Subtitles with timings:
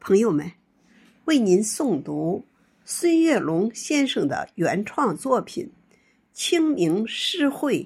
[0.00, 0.50] 朋友们，
[1.26, 2.46] 为您诵读
[2.86, 5.70] 孙月龙先生的原创作品
[6.32, 7.84] 《清明诗会》，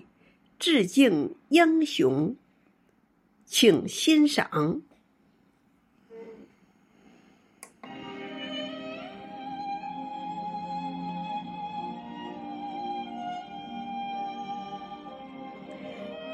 [0.60, 2.36] 致敬英雄，
[3.44, 4.80] 请欣赏。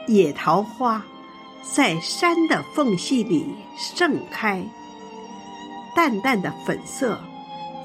[0.07, 1.07] 野桃花
[1.75, 3.47] 在山的缝隙里
[3.79, 4.63] 盛开，
[5.95, 7.19] 淡淡的粉色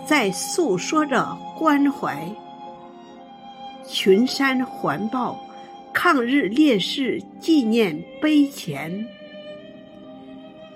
[0.05, 2.27] 在诉说着关怀。
[3.87, 5.39] 群山环抱
[5.93, 9.05] 抗日烈士纪念碑前，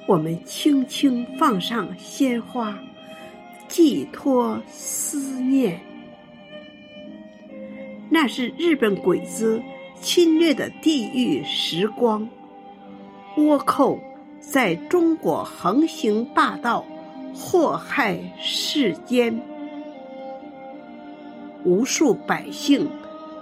[0.08, 2.78] 我们轻轻放上鲜花，
[3.68, 5.80] 寄托思念。
[8.10, 9.62] 那是日本鬼子。
[10.02, 12.26] 侵略的地狱时光，
[13.36, 14.00] 倭寇
[14.40, 16.86] 在中国横行霸道，
[17.36, 19.42] 祸害世间，
[21.64, 22.90] 无数百姓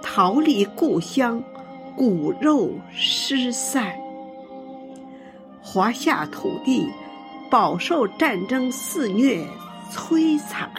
[0.02, 1.42] 逃离故乡，
[1.96, 3.92] 骨肉失散，
[5.60, 6.88] 华夏土地
[7.50, 9.44] 饱受战争肆虐
[9.90, 10.70] 摧残，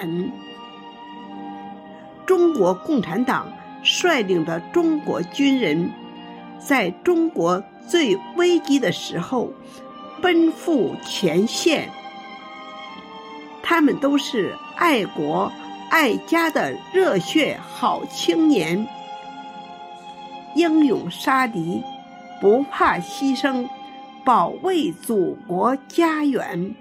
[2.25, 3.47] 中国共产党。
[3.81, 5.89] 率领的中国军人，
[6.59, 9.53] 在中国最危机的时候
[10.21, 11.89] 奔赴前线。
[13.69, 15.51] 他们都是爱国
[15.91, 18.87] 爱家的热血好青年，
[20.55, 21.79] 英勇杀敌，
[22.41, 23.69] 不怕牺牲，
[24.25, 26.73] 保卫祖国家园。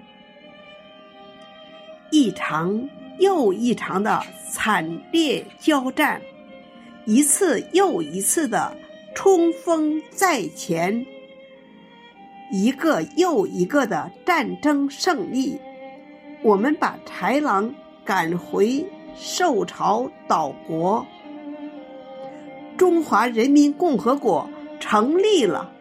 [2.09, 6.19] 一场又一场的惨烈交战。
[7.05, 8.75] 一次又一次的
[9.13, 11.05] 冲锋在前，
[12.51, 15.59] 一个又一个的战争胜利，
[16.41, 17.73] 我们把豺狼
[18.03, 21.05] 赶回受朝岛国，
[22.77, 25.71] 中华人民共和国成立了，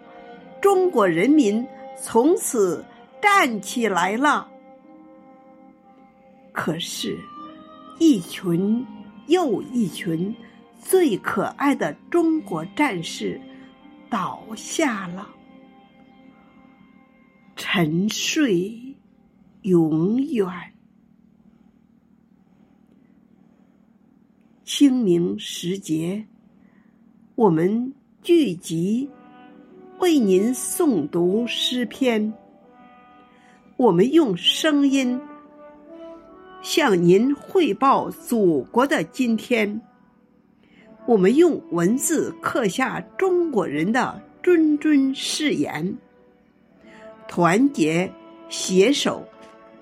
[0.60, 1.66] 中国人民
[2.00, 2.84] 从此
[3.20, 4.48] 站起来了。
[6.52, 7.16] 可是，
[7.98, 8.84] 一群
[9.26, 10.34] 又一群。
[10.80, 13.38] 最可爱的中国战士
[14.08, 15.28] 倒下了，
[17.56, 18.72] 沉睡
[19.68, 20.48] 永远。
[24.64, 26.24] 清明时节，
[27.34, 27.92] 我们
[28.22, 29.10] 聚集
[29.98, 32.32] 为您诵读诗篇，
[33.76, 35.20] 我们用声音
[36.62, 39.82] 向您汇报祖国的今天。
[41.06, 45.96] 我们用文字刻下中国人的谆谆誓言：
[47.26, 48.10] 团结
[48.48, 49.26] 携手，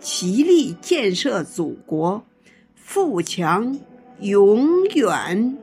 [0.09, 2.25] 齐力建设祖国，
[2.77, 3.77] 富强
[4.21, 5.59] 永远。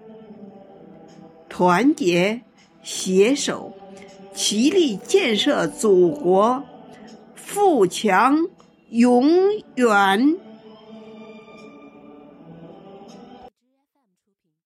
[1.48, 2.42] 团结
[2.84, 3.72] 携手，
[4.36, 6.62] 齐力建设祖国，
[7.36, 8.50] 富强
[8.90, 9.31] 永
[9.76, 10.38] 远。